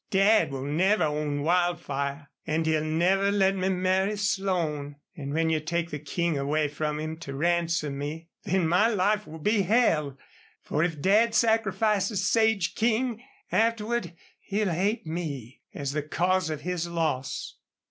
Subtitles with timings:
[0.09, 4.95] Dad will never own Wildfire, and he'll never let me marry Slone.
[5.15, 9.27] And when you take the King away from him to ransom me then my life
[9.27, 10.17] will be hell,
[10.63, 16.87] for if Dad sacrifices Sage King, afterward he'll hate me as the cause of his
[16.87, 17.57] loss."